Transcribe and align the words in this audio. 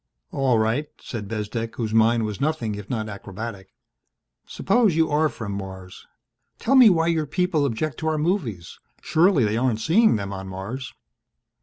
"All 0.31 0.57
right," 0.57 0.89
said 0.99 1.27
Bezdek, 1.27 1.75
whose 1.75 1.93
mind 1.93 2.25
was 2.25 2.41
nothing 2.41 2.73
if 2.73 2.89
not 2.89 3.07
acrobatic. 3.07 3.67
"Suppose 4.47 4.95
you 4.95 5.11
are 5.11 5.29
from 5.29 5.51
Mars. 5.51 6.07
Tell 6.57 6.73
me 6.73 6.89
why 6.89 7.05
your 7.05 7.27
people 7.27 7.65
object 7.67 7.99
to 7.99 8.07
our 8.07 8.17
movies. 8.17 8.79
Surely 9.03 9.45
they 9.45 9.57
aren't 9.57 9.79
seeing 9.79 10.15
them 10.15 10.33
on 10.33 10.47
Mars?" 10.47 10.95